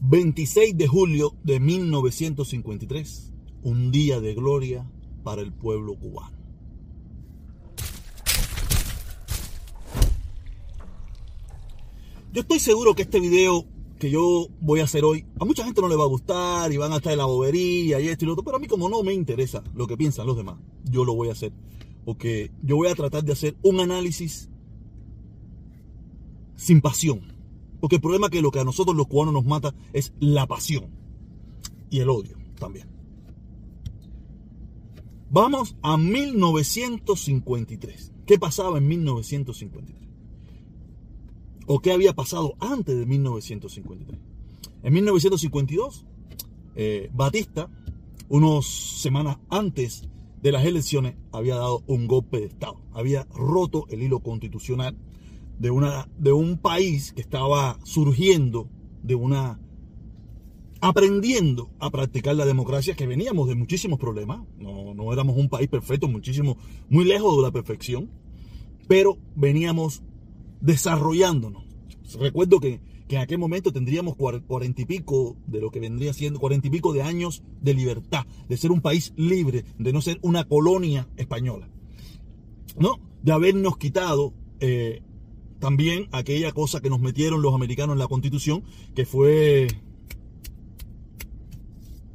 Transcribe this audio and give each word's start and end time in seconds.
26 0.00 0.76
de 0.76 0.86
julio 0.86 1.34
de 1.42 1.58
1953, 1.58 3.32
un 3.62 3.90
día 3.90 4.20
de 4.20 4.34
gloria 4.34 4.88
para 5.24 5.42
el 5.42 5.52
pueblo 5.52 5.96
cubano. 5.96 6.38
Yo 12.32 12.42
estoy 12.42 12.60
seguro 12.60 12.94
que 12.94 13.02
este 13.02 13.18
video 13.18 13.66
que 13.98 14.10
yo 14.10 14.46
voy 14.60 14.78
a 14.78 14.84
hacer 14.84 15.04
hoy, 15.04 15.26
a 15.40 15.44
mucha 15.44 15.64
gente 15.64 15.80
no 15.80 15.88
le 15.88 15.96
va 15.96 16.04
a 16.04 16.08
gustar 16.08 16.72
y 16.72 16.76
van 16.76 16.92
a 16.92 16.96
estar 16.96 17.12
en 17.12 17.18
la 17.18 17.24
bobería 17.24 18.00
y 18.00 18.06
esto 18.06 18.24
y 18.24 18.26
lo 18.26 18.34
otro, 18.34 18.44
pero 18.44 18.58
a 18.58 18.60
mí 18.60 18.68
como 18.68 18.88
no 18.88 19.02
me 19.02 19.12
interesa 19.12 19.64
lo 19.74 19.88
que 19.88 19.96
piensan 19.96 20.26
los 20.26 20.36
demás, 20.36 20.58
yo 20.84 21.04
lo 21.04 21.14
voy 21.14 21.30
a 21.30 21.32
hacer. 21.32 21.52
Porque 22.04 22.52
yo 22.62 22.76
voy 22.76 22.88
a 22.88 22.94
tratar 22.94 23.24
de 23.24 23.32
hacer 23.32 23.56
un 23.62 23.80
análisis 23.80 24.48
sin 26.54 26.80
pasión 26.80 27.37
porque 27.80 27.96
el 27.96 28.02
problema 28.02 28.26
es 28.26 28.32
que 28.32 28.42
lo 28.42 28.50
que 28.50 28.60
a 28.60 28.64
nosotros 28.64 28.96
los 28.96 29.06
cubanos 29.06 29.34
nos 29.34 29.44
mata 29.44 29.74
es 29.92 30.12
la 30.20 30.46
pasión 30.46 30.90
y 31.90 32.00
el 32.00 32.10
odio 32.10 32.36
también. 32.58 32.88
Vamos 35.30 35.76
a 35.82 35.96
1953. 35.96 38.12
¿Qué 38.26 38.38
pasaba 38.38 38.78
en 38.78 38.88
1953? 38.88 39.96
¿O 41.66 41.80
qué 41.80 41.92
había 41.92 42.14
pasado 42.14 42.54
antes 42.60 42.96
de 42.96 43.04
1953? 43.04 44.18
En 44.82 44.92
1952, 44.92 46.06
eh, 46.76 47.10
Batista, 47.12 47.68
unas 48.28 48.64
semanas 48.64 49.38
antes 49.50 50.08
de 50.40 50.52
las 50.52 50.64
elecciones, 50.64 51.16
había 51.30 51.56
dado 51.56 51.82
un 51.86 52.06
golpe 52.06 52.40
de 52.40 52.46
Estado. 52.46 52.80
Había 52.92 53.26
roto 53.34 53.86
el 53.90 54.02
hilo 54.02 54.20
constitucional 54.20 54.96
de, 55.58 55.70
una, 55.70 56.08
de 56.18 56.32
un 56.32 56.58
país 56.58 57.12
que 57.12 57.20
estaba 57.20 57.78
surgiendo, 57.84 58.68
de 59.02 59.14
una 59.14 59.60
aprendiendo 60.80 61.70
a 61.80 61.90
practicar 61.90 62.36
la 62.36 62.46
democracia, 62.46 62.94
que 62.94 63.06
veníamos 63.06 63.48
de 63.48 63.56
muchísimos 63.56 63.98
problemas, 63.98 64.46
no, 64.58 64.94
no 64.94 65.12
éramos 65.12 65.36
un 65.36 65.48
país 65.48 65.68
perfecto, 65.68 66.06
muchísimo, 66.06 66.56
muy 66.88 67.04
lejos 67.04 67.36
de 67.36 67.42
la 67.42 67.50
perfección, 67.50 68.08
pero 68.86 69.18
veníamos 69.34 70.02
desarrollándonos. 70.60 71.64
Recuerdo 72.20 72.60
que, 72.60 72.80
que 73.08 73.16
en 73.16 73.22
aquel 73.22 73.38
momento 73.38 73.72
tendríamos 73.72 74.14
cuarenta 74.14 74.82
y 74.82 74.84
pico 74.84 75.36
de 75.46 75.60
lo 75.60 75.70
que 75.70 75.80
vendría 75.80 76.12
siendo, 76.12 76.38
cuarenta 76.38 76.68
y 76.68 76.70
pico 76.70 76.92
de 76.92 77.02
años 77.02 77.42
de 77.60 77.74
libertad, 77.74 78.24
de 78.48 78.56
ser 78.56 78.70
un 78.70 78.80
país 78.80 79.12
libre, 79.16 79.64
de 79.78 79.92
no 79.92 80.00
ser 80.00 80.18
una 80.22 80.44
colonia 80.44 81.08
española, 81.16 81.68
¿no? 82.78 83.00
De 83.22 83.32
habernos 83.32 83.78
quitado 83.78 84.32
eh, 84.60 85.02
también 85.58 86.08
aquella 86.12 86.52
cosa 86.52 86.80
que 86.80 86.90
nos 86.90 87.00
metieron 87.00 87.42
los 87.42 87.54
americanos 87.54 87.94
en 87.94 87.98
la 87.98 88.08
constitución, 88.08 88.64
que 88.94 89.04
fue... 89.04 89.68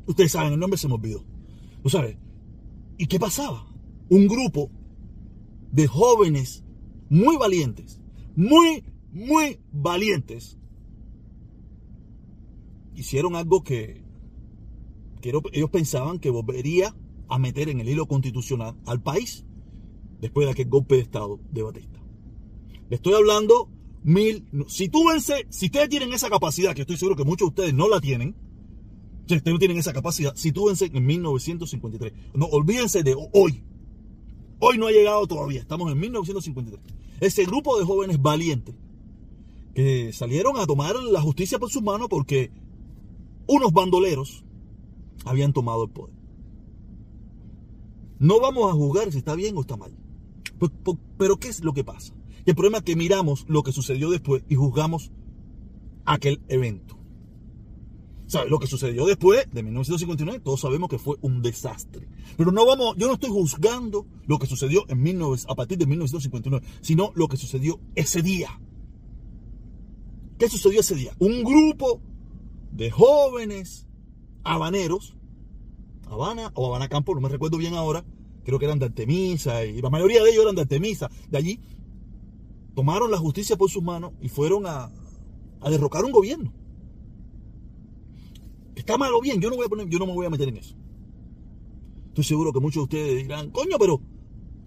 Ustedes 0.06 0.32
saben, 0.32 0.54
el 0.54 0.60
nombre 0.60 0.78
se 0.78 0.88
me 0.88 0.96
olvidó. 0.96 1.24
¿Y 2.98 3.08
qué 3.08 3.20
pasaba? 3.20 3.68
Un 4.10 4.28
grupo 4.28 4.70
de 5.72 5.88
jóvenes 5.88 6.64
muy 7.10 7.38
valientes, 7.38 8.02
muy, 8.36 8.84
muy 9.12 9.60
valientes, 9.72 10.58
hicieron 12.96 13.36
algo 13.36 13.64
que, 13.64 14.04
que 15.22 15.34
ellos 15.54 15.70
pensaban 15.70 16.20
que 16.20 16.30
volvería 16.30 16.96
a 17.28 17.40
meter 17.40 17.70
en 17.70 17.80
el 17.80 17.90
hilo 17.90 18.06
constitucional 18.08 18.76
al 18.86 19.02
país 19.02 19.46
después 20.20 20.46
de 20.46 20.52
aquel 20.52 20.70
golpe 20.70 20.96
de 20.96 21.02
Estado 21.02 21.40
de 21.52 21.64
Batista 21.64 22.03
estoy 22.90 23.14
hablando 23.14 23.70
mil. 24.04 24.46
Sitúense, 24.68 25.48
si 25.50 25.68
ustedes 25.68 25.90
tienen 25.90 26.14
esa 26.14 26.30
capacidad, 26.30 26.76
que 26.76 26.82
estoy 26.82 26.98
seguro 26.98 27.16
que 27.16 27.24
muchos 27.24 27.48
de 27.48 27.50
ustedes 27.50 27.74
no 27.74 27.88
la 27.88 28.00
tienen, 28.00 28.36
si 29.28 29.36
ustedes 29.36 29.54
no 29.54 29.60
tienen 29.60 29.78
esa 29.78 29.94
capacidad, 29.94 30.36
sitúense 30.36 30.92
en 30.94 31.06
1953. 31.06 32.14
No, 32.34 32.46
olvídense 32.48 33.04
de 33.04 33.16
hoy. 33.34 33.64
Hoy 34.60 34.78
no 34.78 34.88
ha 34.88 34.92
llegado 34.92 35.28
todavía, 35.28 35.62
estamos 35.62 35.92
en 35.92 36.00
1953. 36.00 36.82
Ese 37.20 37.46
grupo 37.46 37.78
de 37.78 37.86
jóvenes 37.86 38.22
valientes 38.22 38.76
que 39.74 40.14
salieron 40.14 40.58
a 40.58 40.66
tomar 40.66 40.96
la 40.96 41.22
justicia 41.22 41.58
por 41.60 41.70
sus 41.70 41.82
manos 41.82 42.08
porque 42.10 42.52
unos 43.48 43.72
bandoleros 43.74 44.44
habían 45.26 45.54
tomado 45.54 45.86
el 45.86 45.90
poder. 45.90 46.16
No 48.20 48.40
vamos 48.40 48.70
a 48.72 48.74
juzgar 48.74 49.12
si 49.12 49.18
está 49.18 49.36
bien 49.36 49.58
o 49.58 49.62
está 49.62 49.76
mal. 49.76 49.96
Pero 51.18 51.38
¿qué 51.38 51.50
es 51.50 51.64
lo 51.64 51.74
que 51.74 51.84
pasa? 51.84 52.14
El 52.46 52.56
problema 52.56 52.80
es 52.80 52.84
que 52.84 52.96
miramos 52.96 53.46
lo 53.48 53.64
que 53.64 53.72
sucedió 53.72 54.10
después 54.10 54.44
y 54.50 54.56
juzgamos 54.56 55.12
aquel 56.06 56.42
evento. 56.48 56.98
¿Sabes? 58.26 58.50
Lo 58.50 58.58
que 58.58 58.68
sucedió 58.68 59.06
después 59.06 59.48
de 59.52 59.64
1959, 59.64 60.40
todos 60.44 60.62
sabemos 60.62 60.90
que 60.90 60.98
fue 60.98 61.18
un 61.22 61.42
desastre. 61.42 62.08
Pero 62.38 62.52
no 62.52 62.66
vamos, 62.66 62.96
yo 62.98 63.08
no 63.08 63.14
estoy 63.14 63.30
juzgando 63.30 64.08
lo 64.26 64.40
que 64.40 64.48
sucedió 64.48 64.86
en 64.88 65.04
19, 65.04 65.44
a 65.48 65.56
partir 65.56 65.78
de 65.78 65.86
1959, 65.86 66.66
sino 66.82 67.12
lo 67.16 67.28
que 67.28 67.38
sucedió 67.38 67.80
ese 67.96 68.22
día. 68.22 68.60
¿Qué 70.40 70.50
sucedió 70.50 70.80
ese 70.80 70.96
día? 70.96 71.16
Un 71.20 71.44
grupo 71.44 72.02
de 72.72 72.90
jóvenes 72.90 73.88
habaneros, 74.44 75.16
Habana 76.10 76.52
o 76.56 76.68
Habana 76.68 76.90
Campo, 76.90 77.14
no 77.14 77.22
me 77.22 77.30
recuerdo 77.30 77.58
bien 77.58 77.76
ahora, 77.76 78.04
creo 78.44 78.60
que 78.60 78.66
eran 78.66 78.80
de 78.80 78.86
Artemisa, 78.86 79.64
y 79.66 79.82
la 79.82 79.90
mayoría 79.90 80.24
de 80.24 80.32
ellos 80.32 80.44
eran 80.44 80.56
de 80.56 80.62
Artemisa, 80.62 81.10
de 81.30 81.38
allí, 81.38 81.60
tomaron 82.76 83.12
la 83.12 83.18
justicia 83.18 83.56
por 83.56 83.70
sus 83.70 83.84
manos 83.84 84.14
y 84.22 84.30
fueron 84.30 84.66
a, 84.66 84.92
derrocar 85.70 86.04
un 86.04 86.12
gobierno. 86.12 86.52
Está 88.76 88.98
mal 88.98 89.14
o 89.14 89.22
bien, 89.22 89.40
yo 89.40 89.50
no, 89.50 89.56
voy 89.56 89.66
a 89.66 89.70
poner, 89.70 89.88
yo 89.88 90.00
no 90.00 90.06
me 90.06 90.14
voy 90.14 90.26
a 90.26 90.30
meter 90.30 90.50
en 90.50 90.58
eso. 90.58 90.76
Estoy 92.08 92.24
seguro 92.24 92.52
que 92.52 92.60
muchos 92.60 92.82
de 92.82 92.84
ustedes 92.84 93.24
dirán, 93.24 93.52
coño, 93.52 93.78
pero 93.80 94.02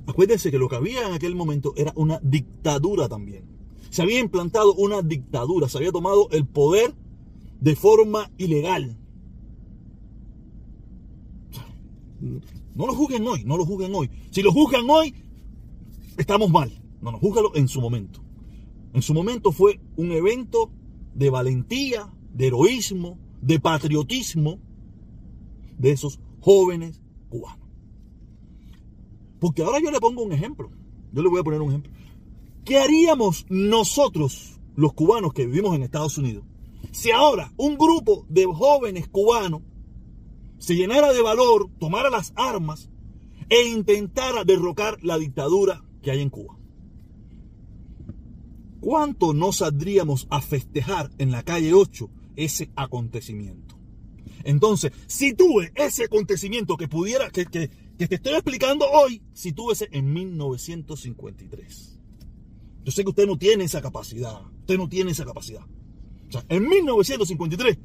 acuérdense 0.06 0.50
que 0.50 0.58
lo 0.58 0.68
que 0.68 0.76
había 0.76 1.06
en 1.06 1.12
aquel 1.12 1.34
momento 1.34 1.74
era 1.76 1.92
una 1.96 2.18
dictadura 2.22 3.08
también. 3.08 3.44
Se 3.90 4.02
había 4.02 4.20
implantado 4.20 4.74
una 4.74 5.02
dictadura, 5.02 5.68
se 5.68 5.78
había 5.78 5.92
tomado 5.92 6.28
el 6.30 6.46
poder 6.46 6.94
de 7.60 7.76
forma 7.76 8.30
ilegal. 8.38 8.96
No 12.74 12.86
lo 12.86 12.94
juzguen 12.94 13.26
hoy, 13.26 13.44
no 13.44 13.56
lo 13.56 13.64
juzguen 13.64 13.94
hoy. 13.94 14.10
Si 14.30 14.42
lo 14.42 14.52
juzgan 14.52 14.88
hoy, 14.88 15.14
estamos 16.16 16.50
mal. 16.50 16.72
No, 17.00 17.12
no, 17.12 17.18
júzgalo 17.18 17.54
en 17.54 17.68
su 17.68 17.80
momento. 17.80 18.20
En 18.92 19.02
su 19.02 19.12
momento 19.14 19.52
fue 19.52 19.80
un 19.96 20.12
evento 20.12 20.70
de 21.14 21.30
valentía, 21.30 22.12
de 22.32 22.46
heroísmo, 22.48 23.18
de 23.40 23.60
patriotismo 23.60 24.58
de 25.78 25.92
esos 25.92 26.20
jóvenes 26.40 27.02
cubanos. 27.28 27.68
Porque 29.38 29.62
ahora 29.62 29.80
yo 29.80 29.90
le 29.90 30.00
pongo 30.00 30.22
un 30.22 30.32
ejemplo. 30.32 30.70
Yo 31.12 31.22
le 31.22 31.28
voy 31.28 31.40
a 31.40 31.44
poner 31.44 31.60
un 31.60 31.68
ejemplo. 31.68 31.92
¿Qué 32.64 32.78
haríamos 32.78 33.46
nosotros, 33.48 34.58
los 34.74 34.92
cubanos 34.92 35.32
que 35.32 35.46
vivimos 35.46 35.74
en 35.76 35.82
Estados 35.82 36.18
Unidos, 36.18 36.44
si 36.90 37.10
ahora 37.10 37.52
un 37.56 37.76
grupo 37.76 38.26
de 38.28 38.44
jóvenes 38.46 39.08
cubanos 39.08 39.62
se 40.58 40.74
llenara 40.74 41.12
de 41.12 41.22
valor, 41.22 41.70
tomara 41.78 42.10
las 42.10 42.32
armas 42.34 42.90
e 43.48 43.68
intentara 43.68 44.44
derrocar 44.44 44.98
la 45.02 45.18
dictadura 45.18 45.84
que 46.02 46.10
hay 46.10 46.20
en 46.20 46.30
Cuba? 46.30 46.55
¿Cuánto 48.80 49.32
no 49.32 49.52
saldríamos 49.52 50.26
a 50.30 50.40
festejar 50.40 51.10
en 51.18 51.30
la 51.30 51.42
calle 51.42 51.74
8 51.74 52.10
ese 52.36 52.70
acontecimiento? 52.76 53.76
Entonces, 54.44 54.92
si 55.06 55.34
tuve 55.34 55.72
ese 55.74 56.04
acontecimiento 56.04 56.76
que 56.76 56.86
pudiera, 56.86 57.30
que, 57.30 57.46
que, 57.46 57.68
te 57.98 58.14
estoy 58.14 58.34
explicando 58.34 58.86
hoy, 58.88 59.22
si 59.32 59.52
ese 59.72 59.88
en 59.90 60.12
1953. 60.12 61.98
Yo 62.84 62.92
sé 62.92 63.02
que 63.02 63.10
usted 63.10 63.26
no 63.26 63.36
tiene 63.36 63.64
esa 63.64 63.82
capacidad. 63.82 64.40
Usted 64.60 64.78
no 64.78 64.88
tiene 64.88 65.10
esa 65.10 65.24
capacidad. 65.24 65.62
O 66.28 66.32
sea, 66.32 66.44
en 66.48 66.68
1953 66.68 67.78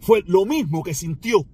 fue 0.00 0.24
lo 0.26 0.44
mismo 0.44 0.82
que 0.82 0.94
sintió 0.94 1.46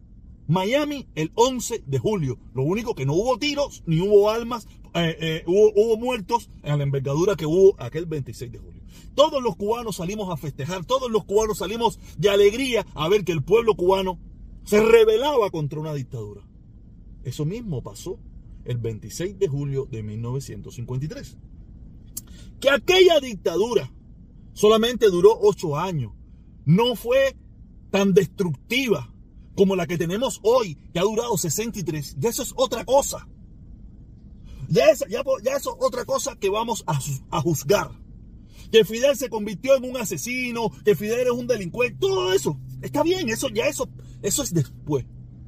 Miami 0.48 1.06
el 1.14 1.30
11 1.34 1.84
de 1.86 1.98
julio. 1.98 2.38
Lo 2.54 2.62
único 2.62 2.94
que 2.94 3.06
no 3.06 3.14
hubo 3.14 3.38
tiros, 3.38 3.82
ni 3.86 4.00
hubo 4.00 4.30
almas, 4.30 4.66
eh, 4.94 5.16
eh, 5.20 5.44
hubo, 5.46 5.96
muertos 5.96 6.50
en 6.62 6.78
la 6.78 6.84
envergadura 6.84 7.36
que 7.36 7.46
hubo 7.46 7.74
aquel 7.80 8.06
26 8.06 8.52
de 8.52 8.58
julio. 8.58 8.82
Todos 9.14 9.42
los 9.42 9.56
cubanos 9.56 9.96
salimos 9.96 10.30
a 10.30 10.36
festejar, 10.36 10.84
todos 10.84 11.10
los 11.10 11.24
cubanos 11.24 11.58
salimos 11.58 11.98
de 12.18 12.30
alegría 12.30 12.86
a 12.94 13.08
ver 13.08 13.24
que 13.24 13.32
el 13.32 13.42
pueblo 13.42 13.74
cubano 13.74 14.18
se 14.64 14.82
rebelaba 14.82 15.50
contra 15.50 15.80
una 15.80 15.94
dictadura. 15.94 16.42
Eso 17.24 17.44
mismo 17.44 17.82
pasó 17.82 18.18
el 18.64 18.78
26 18.78 19.38
de 19.38 19.48
julio 19.48 19.86
de 19.90 20.02
1953. 20.02 21.36
Que 22.60 22.70
aquella 22.70 23.20
dictadura 23.20 23.92
solamente 24.52 25.06
duró 25.08 25.38
ocho 25.40 25.76
años, 25.76 26.12
no 26.64 26.94
fue 26.96 27.36
tan 27.90 28.14
destructiva 28.14 29.11
como 29.54 29.76
la 29.76 29.86
que 29.86 29.98
tenemos 29.98 30.40
hoy, 30.42 30.76
que 30.92 30.98
ha 30.98 31.02
durado 31.02 31.36
63. 31.36 32.16
Y 32.20 32.26
eso 32.26 32.42
es 32.42 32.52
otra 32.56 32.84
cosa. 32.84 33.28
Ya, 34.68 34.86
eso 34.86 35.06
es 35.06 35.66
otra 35.80 36.04
cosa 36.04 36.36
que 36.36 36.48
vamos 36.48 36.84
a, 36.86 37.40
juzgar. 37.42 37.90
Que 38.70 38.84
Fidel 38.84 39.16
se 39.16 39.28
convirtió 39.28 39.76
en 39.76 39.84
un 39.84 39.98
asesino, 39.98 40.70
que 40.84 40.94
Fidel 40.94 41.26
es 41.26 41.32
un 41.32 41.46
delincuente, 41.46 41.98
todo 42.00 42.32
eso. 42.32 42.58
Está 42.80 43.02
bien, 43.02 43.28
eso 43.28 43.48
ya 43.50 43.66
eso, 43.66 43.88
eso 44.22 44.42
es 44.42 44.54
después. 44.54 45.04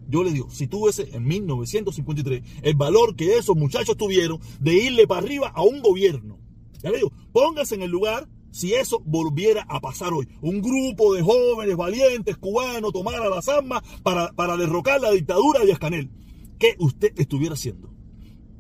Yo 0.09 0.23
le 0.23 0.33
digo, 0.33 0.51
si 0.51 0.67
tuviese 0.67 1.09
en 1.17 1.25
1953 1.25 2.43
el 2.63 2.75
valor 2.75 3.17
que 3.17 3.39
esos 3.39 3.57
muchachos 3.57 3.97
tuvieron 3.97 4.39
de 4.61 4.75
irle 4.75 5.07
para 5.07 5.23
arriba 5.23 5.49
a 5.49 5.63
un 5.63 5.81
gobierno, 5.81 6.39
ya 6.83 6.91
le 6.91 6.99
digo, 6.99 7.13
póngase 7.33 7.77
en 7.77 7.83
el 7.83 7.91
lugar 7.91 8.29
si 8.55 8.73
eso 8.73 9.03
volviera 9.05 9.67
a 9.69 9.81
pasar 9.81 10.13
hoy. 10.13 10.29
Un 10.41 10.63
grupo 10.63 11.13
de 11.13 11.23
jóvenes 11.23 11.77
valientes 11.77 12.37
cubanos 12.37 12.93
tomara 12.93 13.29
las 13.29 13.49
armas 13.49 13.83
para, 14.05 14.57
derrocar 14.57 15.01
la 15.01 15.11
dictadura 15.11 15.65
de 15.65 15.73
Escanel. 15.73 16.09
¿Qué 16.57 16.77
usted 16.79 17.13
estuviera 17.17 17.55
haciendo? 17.55 17.93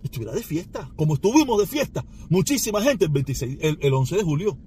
Estuviera 0.02 0.32
de 0.32 0.42
fiesta, 0.42 0.90
como 0.96 1.14
estuvimos 1.14 1.60
de 1.60 1.68
fiesta. 1.68 2.04
Muchísima 2.28 2.82
gente 2.82 3.04
el, 3.04 3.12
26, 3.12 3.58
el, 3.60 3.78
el 3.80 3.94
11 3.94 4.16
de 4.16 4.22
julio. 4.24 4.58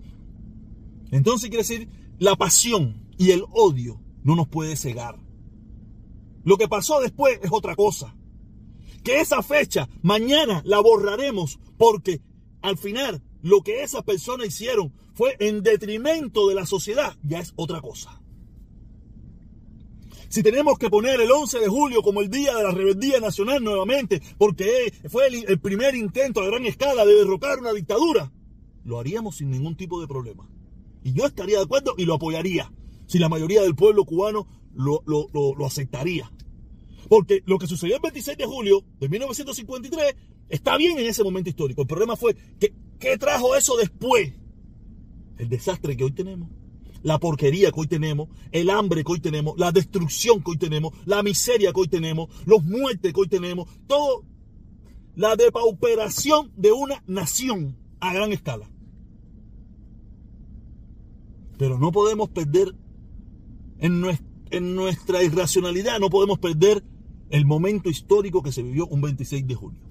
Entonces 1.11 1.49
quiere 1.49 1.63
decir, 1.63 1.89
la 2.19 2.37
pasión 2.37 3.05
y 3.17 3.31
el 3.31 3.43
odio 3.51 3.99
no 4.23 4.33
nos 4.37 4.47
puede 4.47 4.77
cegar. 4.77 5.19
Lo 6.45 6.55
que 6.55 6.69
pasó 6.69 7.01
después 7.01 7.37
es 7.43 7.49
otra 7.51 7.75
cosa. 7.75 8.15
Que 9.03 9.19
esa 9.19 9.43
fecha 9.43 9.89
mañana 10.01 10.61
la 10.63 10.79
borraremos 10.79 11.59
porque 11.77 12.21
al 12.61 12.77
final 12.77 13.21
lo 13.41 13.61
que 13.61 13.83
esas 13.83 14.03
personas 14.03 14.47
hicieron 14.47 14.93
fue 15.13 15.35
en 15.39 15.63
detrimento 15.63 16.47
de 16.47 16.55
la 16.55 16.65
sociedad, 16.65 17.15
ya 17.23 17.39
es 17.39 17.53
otra 17.55 17.81
cosa. 17.81 18.21
Si 20.29 20.43
tenemos 20.43 20.77
que 20.77 20.89
poner 20.89 21.21
el 21.21 21.31
11 21.31 21.59
de 21.59 21.67
julio 21.67 22.01
como 22.01 22.21
el 22.21 22.29
día 22.29 22.53
de 22.53 22.63
la 22.63 22.71
rebeldía 22.71 23.19
nacional 23.19 23.63
nuevamente, 23.63 24.21
porque 24.37 24.93
fue 25.09 25.27
el, 25.27 25.59
primer 25.59 25.95
intento 25.95 26.41
a 26.41 26.47
gran 26.47 26.65
escala 26.65 27.05
de 27.05 27.15
derrocar 27.15 27.59
una 27.59 27.71
dictadura, 27.71 28.31
lo 28.83 28.99
haríamos 28.99 29.37
sin 29.37 29.49
ningún 29.49 29.77
tipo 29.77 30.01
de 30.01 30.07
problema. 30.07 30.49
Y 31.03 31.13
yo 31.13 31.25
estaría 31.25 31.57
de 31.57 31.63
acuerdo 31.63 31.93
y 31.97 32.05
lo 32.05 32.15
apoyaría, 32.15 32.71
si 33.05 33.19
la 33.19 33.29
mayoría 33.29 33.61
del 33.61 33.75
pueblo 33.75 34.03
cubano 34.03 34.47
lo, 34.73 35.01
lo, 35.05 35.27
lo, 35.33 35.55
lo 35.55 35.65
aceptaría. 35.65 36.29
Porque 37.07 37.41
lo 37.45 37.57
que 37.57 37.67
sucedió 37.67 37.95
el 37.95 38.01
26 38.01 38.37
de 38.37 38.45
julio 38.45 38.83
de 38.99 39.07
1953 39.07 40.15
está 40.49 40.77
bien 40.77 40.97
en 40.97 41.05
ese 41.05 41.23
momento 41.23 41.49
histórico. 41.49 41.81
El 41.81 41.87
problema 41.87 42.15
fue 42.15 42.35
que, 42.59 42.73
¿qué 42.99 43.17
trajo 43.17 43.55
eso 43.55 43.77
después? 43.77 44.33
El 45.37 45.49
desastre 45.49 45.95
que 45.95 46.03
hoy 46.03 46.11
tenemos, 46.11 46.49
la 47.03 47.19
porquería 47.19 47.71
que 47.71 47.79
hoy 47.79 47.87
tenemos, 47.87 48.29
el 48.51 48.69
hambre 48.69 49.03
que 49.03 49.11
hoy 49.11 49.19
tenemos, 49.19 49.57
la 49.57 49.71
destrucción 49.71 50.43
que 50.43 50.51
hoy 50.51 50.57
tenemos, 50.57 50.93
la 51.05 51.23
miseria 51.23 51.71
que 51.71 51.79
hoy 51.79 51.87
tenemos, 51.87 52.29
los 52.45 52.63
muertes 52.63 53.13
que 53.13 53.19
hoy 53.19 53.27
tenemos, 53.27 53.69
todo, 53.87 54.23
la 55.15 55.35
depauperación 55.35 56.51
de 56.55 56.71
una 56.71 57.03
nación 57.07 57.77
a 57.99 58.13
gran 58.13 58.31
escala. 58.33 58.69
Pero 61.57 61.79
no 61.79 61.91
podemos 61.91 62.29
perder 62.29 62.75
en 63.79 64.01
nuestra, 64.75 65.23
irracionalidad, 65.23 65.99
no 65.99 66.09
podemos 66.09 66.39
perder 66.39 66.83
el 67.29 67.45
momento 67.45 67.89
histórico 67.89 68.41
que 68.43 68.51
se 68.51 68.63
vivió 68.63 68.87
un 68.87 69.01
26 69.01 69.47
de 69.47 69.55
julio. 69.55 69.86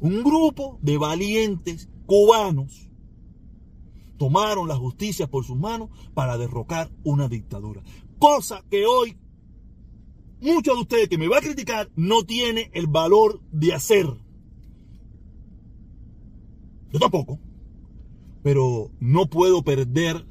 Un 0.00 0.22
grupo 0.22 0.78
de 0.82 0.96
valientes 0.96 1.88
cubanos 2.06 2.90
tomaron 4.16 4.68
la 4.68 4.76
justicia 4.76 5.28
por 5.28 5.44
sus 5.44 5.56
manos 5.56 5.90
para 6.14 6.38
derrocar 6.38 6.90
una 7.04 7.28
dictadura. 7.28 7.82
Cosa 8.18 8.64
que 8.70 8.86
hoy 8.86 9.16
muchos 10.40 10.74
de 10.74 10.80
ustedes 10.80 11.08
que 11.08 11.18
me 11.18 11.28
va 11.28 11.38
a 11.38 11.42
criticar 11.42 11.90
no 11.96 12.24
tiene 12.24 12.70
el 12.74 12.86
valor 12.86 13.40
de 13.50 13.74
hacer. 13.74 14.06
Yo 16.92 16.98
tampoco. 16.98 17.38
Pero 18.42 18.90
no 19.00 19.28
puedo 19.28 19.62
perder 19.62 20.26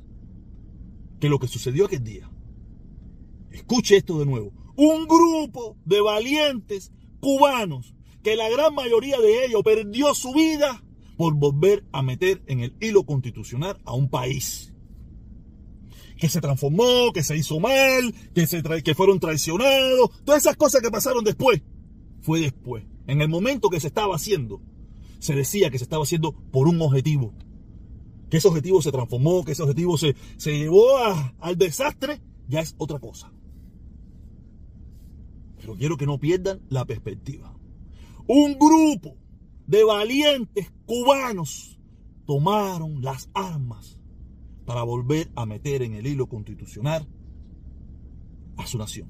que 1.19 1.29
lo 1.29 1.39
que 1.39 1.47
sucedió 1.47 1.85
aquel 1.85 2.03
día. 2.03 2.31
Escuche 3.51 3.97
esto 3.97 4.19
de 4.19 4.25
nuevo 4.25 4.53
un 4.77 5.07
grupo 5.07 5.75
de 5.85 5.99
valientes 6.01 6.93
cubanos 7.19 7.95
que 8.23 8.35
la 8.35 8.49
gran 8.49 8.73
mayoría 8.73 9.19
de 9.19 9.45
ellos 9.45 9.61
perdió 9.63 10.13
su 10.13 10.33
vida 10.33 10.83
por 11.17 11.33
volver 11.35 11.85
a 11.91 12.01
meter 12.01 12.43
en 12.47 12.59
el 12.59 12.75
hilo 12.79 13.05
constitucional 13.05 13.79
a 13.85 13.93
un 13.93 14.09
país 14.09 14.73
que 16.17 16.29
se 16.29 16.41
transformó, 16.41 17.11
que 17.13 17.23
se 17.23 17.37
hizo 17.37 17.59
mal, 17.59 18.13
que, 18.33 18.47
se 18.47 18.61
que 18.83 18.95
fueron 18.95 19.19
traicionados, 19.19 20.09
todas 20.25 20.41
esas 20.41 20.57
cosas 20.57 20.81
que 20.81 20.91
pasaron 20.91 21.23
después, 21.23 21.61
fue 22.21 22.41
después. 22.41 22.83
En 23.05 23.21
el 23.21 23.29
momento 23.29 23.69
que 23.69 23.79
se 23.79 23.87
estaba 23.87 24.15
haciendo, 24.15 24.61
se 25.19 25.33
decía 25.33 25.69
que 25.69 25.77
se 25.77 25.83
estaba 25.83 26.03
haciendo 26.03 26.33
por 26.33 26.67
un 26.67 26.81
objetivo. 26.81 27.33
Que 28.29 28.37
ese 28.37 28.47
objetivo 28.47 28.81
se 28.81 28.91
transformó, 28.91 29.45
que 29.45 29.53
ese 29.53 29.63
objetivo 29.63 29.97
se, 29.97 30.15
se 30.35 30.57
llevó 30.57 30.97
a, 30.97 31.33
al 31.39 31.57
desastre, 31.57 32.19
ya 32.47 32.59
es 32.59 32.75
otra 32.77 32.99
cosa. 32.99 33.31
Pero 35.61 35.75
quiero 35.75 35.97
que 35.97 36.05
no 36.05 36.19
pierdan 36.19 36.61
la 36.69 36.83
perspectiva. 36.85 37.56
Un 38.27 38.57
grupo 38.59 39.15
de 39.65 39.83
valientes 39.83 40.71
cubanos 40.85 41.79
tomaron 42.25 43.01
las 43.01 43.29
armas 43.33 43.97
para 44.65 44.83
volver 44.83 45.31
a 45.35 45.45
meter 45.45 45.81
en 45.81 45.93
el 45.93 46.05
hilo 46.05 46.27
constitucional 46.27 47.07
a 48.57 48.67
su 48.67 48.77
nación. 48.77 49.09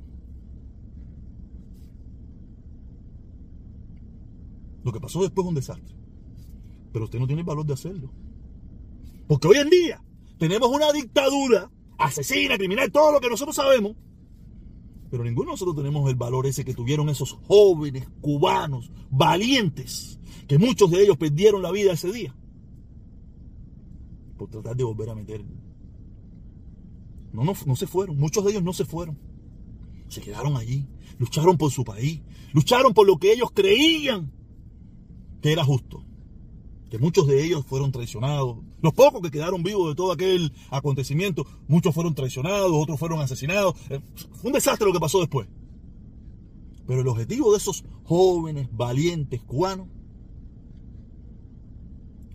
Lo 4.83 4.93
que 4.93 5.01
pasó 5.01 5.21
después 5.21 5.45
es 5.45 5.49
un 5.49 5.55
desastre. 5.55 5.95
Pero 6.93 7.05
usted 7.05 7.19
no 7.19 7.27
tiene 7.27 7.41
el 7.41 7.45
valor 7.45 7.65
de 7.65 7.73
hacerlo. 7.73 8.11
Porque 9.27 9.47
hoy 9.47 9.57
en 9.57 9.69
día 9.69 10.03
tenemos 10.37 10.69
una 10.69 10.91
dictadura 10.91 11.69
asesina, 11.97 12.57
criminal, 12.57 12.91
todo 12.91 13.11
lo 13.11 13.19
que 13.19 13.29
nosotros 13.29 13.55
sabemos, 13.55 13.95
pero 15.09 15.23
ninguno 15.23 15.47
de 15.47 15.53
nosotros 15.53 15.75
tenemos 15.75 16.09
el 16.09 16.15
valor 16.15 16.47
ese 16.47 16.65
que 16.65 16.73
tuvieron 16.73 17.09
esos 17.09 17.37
jóvenes 17.47 18.07
cubanos 18.21 18.91
valientes, 19.09 20.19
que 20.47 20.57
muchos 20.57 20.91
de 20.91 21.03
ellos 21.03 21.17
perdieron 21.17 21.61
la 21.61 21.71
vida 21.71 21.93
ese 21.93 22.11
día, 22.11 22.35
por 24.37 24.49
tratar 24.49 24.75
de 24.75 24.83
volver 24.83 25.09
a 25.09 25.15
meter. 25.15 25.43
No, 27.33 27.43
no, 27.43 27.53
no 27.65 27.75
se 27.75 27.87
fueron, 27.87 28.17
muchos 28.17 28.43
de 28.43 28.51
ellos 28.51 28.63
no 28.63 28.73
se 28.73 28.85
fueron, 28.85 29.17
se 30.07 30.21
quedaron 30.21 30.57
allí, 30.57 30.87
lucharon 31.19 31.57
por 31.57 31.71
su 31.71 31.83
país, 31.83 32.21
lucharon 32.53 32.93
por 32.93 33.05
lo 33.05 33.17
que 33.17 33.33
ellos 33.33 33.51
creían 33.53 34.31
que 35.41 35.51
era 35.51 35.63
justo 35.63 36.06
que 36.89 36.97
muchos 36.97 37.27
de 37.27 37.43
ellos 37.43 37.65
fueron 37.65 37.91
traicionados. 37.91 38.57
Los 38.81 38.93
pocos 38.93 39.21
que 39.21 39.31
quedaron 39.31 39.63
vivos 39.63 39.89
de 39.89 39.95
todo 39.95 40.11
aquel 40.11 40.53
acontecimiento, 40.69 41.45
muchos 41.67 41.93
fueron 41.93 42.15
traicionados, 42.15 42.71
otros 42.73 42.99
fueron 42.99 43.19
asesinados. 43.19 43.75
Eh, 43.89 43.99
fue 44.35 44.49
un 44.49 44.53
desastre 44.53 44.87
lo 44.87 44.93
que 44.93 44.99
pasó 44.99 45.19
después. 45.19 45.47
Pero 46.85 47.01
el 47.01 47.07
objetivo 47.07 47.51
de 47.51 47.57
esos 47.57 47.83
jóvenes, 48.03 48.69
valientes 48.71 49.43
cubanos 49.43 49.87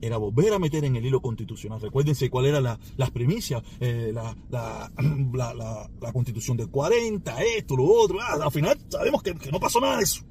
era 0.03 0.17
volver 0.17 0.53
a 0.53 0.59
meter 0.59 0.85
en 0.85 0.97
el 0.97 1.07
hilo 1.07 1.23
constitucional. 1.23 1.81
Recuérdense 1.81 2.29
cuál 2.29 2.47
era 2.47 2.61
la, 2.61 2.79
las 2.97 3.11
primicias, 3.13 3.63
eh, 3.81 4.11
la, 4.13 4.37
la, 4.51 4.93
la, 6.01 6.13
constitución 6.13 6.57
del 6.57 6.69
40, 6.69 7.43
esto, 7.57 7.77
lo 7.77 7.85
otro. 7.85 8.21
Ah, 8.21 8.37
al 8.43 8.51
final 8.51 8.79
sabemos 8.89 9.23
que 9.23 9.35
no 9.51 9.61
pasó 9.61 9.81
nada 9.81 9.99
de 9.99 10.03
eso. 10.03 10.25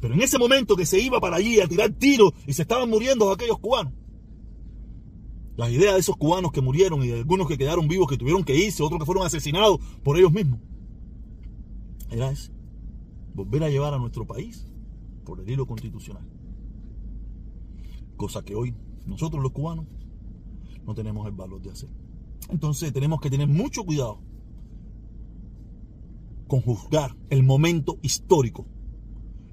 Pero 0.00 0.14
en 0.14 0.22
ese 0.22 0.38
momento 0.38 0.76
que 0.76 0.86
se 0.86 0.98
iba 0.98 1.20
para 1.20 1.36
allí 1.36 1.60
a 1.60 1.68
tirar 1.68 1.90
tiros 1.92 2.32
y 2.46 2.54
se 2.54 2.62
estaban 2.62 2.88
muriendo 2.88 3.30
aquellos 3.30 3.58
cubanos, 3.58 3.92
las 5.56 5.70
ideas 5.70 5.94
de 5.94 6.00
esos 6.00 6.16
cubanos 6.16 6.52
que 6.52 6.62
murieron 6.62 7.04
y 7.04 7.08
de 7.08 7.18
algunos 7.18 7.46
que 7.46 7.58
quedaron 7.58 7.86
vivos, 7.86 8.08
que 8.08 8.16
tuvieron 8.16 8.44
que 8.44 8.56
irse, 8.56 8.82
otros 8.82 8.98
que 8.98 9.04
fueron 9.04 9.26
asesinados 9.26 9.78
por 10.02 10.16
ellos 10.16 10.32
mismos, 10.32 10.60
era 12.10 12.30
ese, 12.30 12.50
volver 13.34 13.64
a 13.64 13.68
llevar 13.68 13.92
a 13.92 13.98
nuestro 13.98 14.26
país 14.26 14.66
por 15.24 15.38
el 15.40 15.50
hilo 15.50 15.66
constitucional. 15.66 16.26
Cosa 18.16 18.42
que 18.42 18.54
hoy 18.54 18.74
nosotros 19.06 19.42
los 19.42 19.52
cubanos 19.52 19.86
no 20.86 20.94
tenemos 20.94 21.26
el 21.26 21.32
valor 21.32 21.60
de 21.60 21.70
hacer. 21.70 21.90
Entonces 22.48 22.92
tenemos 22.92 23.20
que 23.20 23.28
tener 23.28 23.48
mucho 23.48 23.84
cuidado 23.84 24.18
con 26.48 26.62
juzgar 26.62 27.14
el 27.28 27.42
momento 27.42 27.98
histórico 28.02 28.66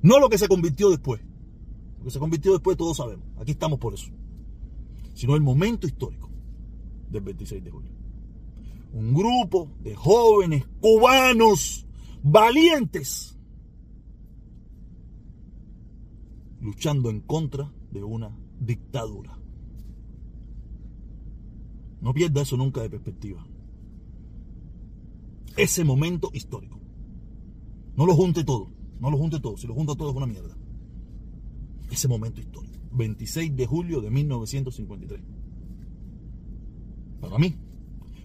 no 0.02 0.20
lo 0.20 0.30
que 0.30 0.38
se 0.38 0.48
convirtió 0.48 0.90
después. 0.90 1.22
Lo 2.00 2.06
que 2.06 2.12
se 2.12 2.20
convirtió 2.20 2.54
después 2.54 2.78
todos 2.78 2.98
sabemos. 2.98 3.26
Aquí 3.38 3.52
estamos 3.52 3.80
por 3.80 3.94
eso. 3.94 4.12
Sino 5.14 5.36
el 5.36 5.42
momento 5.42 5.88
histórico 5.88 6.30
del 7.10 7.24
26 7.24 7.64
de 7.64 7.72
julio. 7.72 7.92
Un 8.94 9.14
grupo 9.14 9.72
de 9.82 9.96
jóvenes 9.96 10.66
cubanos 10.80 11.86
valientes 12.24 13.38
luchando 16.62 17.10
en 17.10 17.22
contra 17.22 17.72
de 17.92 18.04
una 18.04 18.38
dictadura. 18.60 19.38
No 22.02 22.14
pierda 22.14 22.42
eso 22.42 22.58
nunca 22.58 22.82
de 22.82 22.90
perspectiva. 22.90 23.46
Ese 25.56 25.84
momento 25.84 26.30
histórico. 26.34 26.80
No 27.96 28.06
lo 28.06 28.16
junte 28.16 28.44
todo. 28.44 28.77
No 29.00 29.12
lo 29.12 29.18
junte 29.18 29.40
todo, 29.40 29.58
si 29.58 29.68
lo 29.68 29.74
junto 29.74 29.96
todo 29.96 30.10
es 30.10 30.16
una 30.16 30.28
mierda. 30.28 30.56
Ese 31.92 32.08
momento 32.08 32.42
histórico, 32.42 32.78
26 32.92 33.56
de 33.56 33.66
julio 33.66 34.02
de 34.02 34.10
1953. 34.10 35.22
Para 37.22 37.38
mí, 37.38 37.56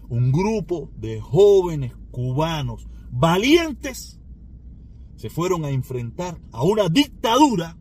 un 0.09 0.33
grupo 0.33 0.91
de 0.97 1.21
jóvenes 1.21 1.93
cubanos 2.11 2.87
valientes 3.11 4.21
se 5.17 5.31
fueron 5.31 5.64
a 5.64 5.71
enfrentar 5.71 6.41
a 6.50 6.64
una 6.64 6.88
dictadura 6.88 7.79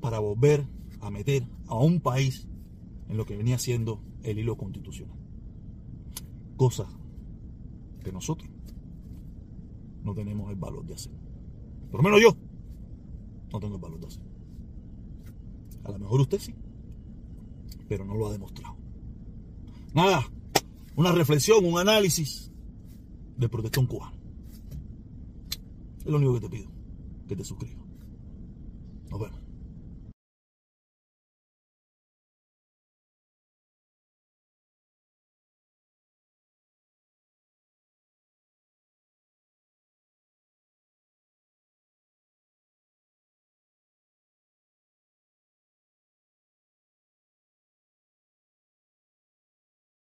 para 0.00 0.18
volver 0.18 0.66
a 1.00 1.10
meter 1.10 1.46
a 1.68 1.76
un 1.76 2.00
país 2.00 2.48
en 3.08 3.16
lo 3.16 3.26
que 3.26 3.36
venía 3.36 3.58
siendo 3.58 4.02
el 4.22 4.38
hilo 4.38 4.56
constitucional. 4.56 5.16
Cosa 6.56 6.88
que 8.02 8.12
nosotros 8.12 8.50
no 10.06 10.14
tenemos 10.14 10.48
el 10.50 10.56
valor 10.56 10.86
de 10.86 10.94
hacer. 10.94 11.12
Por 11.90 12.00
lo 12.00 12.02
menos 12.04 12.20
yo 12.22 12.36
no 13.52 13.60
tengo 13.60 13.74
el 13.74 13.80
valor 13.80 14.00
de 14.00 14.06
hacer. 14.06 14.22
A 15.84 15.90
lo 15.90 15.98
mejor 15.98 16.20
usted 16.20 16.38
sí, 16.38 16.54
pero 17.88 18.04
no 18.04 18.14
lo 18.14 18.28
ha 18.28 18.32
demostrado. 18.32 18.76
Nada, 19.92 20.24
una 20.94 21.12
reflexión, 21.12 21.64
un 21.64 21.78
análisis 21.78 22.50
del 23.36 23.50
protestón 23.50 23.86
cubano. 23.86 24.16
Es 26.00 26.06
lo 26.06 26.18
único 26.18 26.34
que 26.34 26.40
te 26.40 26.48
pido, 26.48 26.70
que 27.26 27.36
te 27.36 27.44
suscribas. 27.44 27.84
Nos 29.10 29.20
vemos. 29.20 29.45